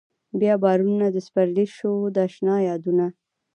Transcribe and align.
بيا 0.39 0.53
بارانونه 0.63 1.07
د 1.11 1.17
سپرلي 1.27 1.65
شو 1.75 1.93
د 2.15 2.17
اشنا 2.27 2.55
يادونه 2.69 3.05